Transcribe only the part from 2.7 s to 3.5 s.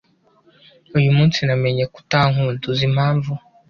Uzi impamvu?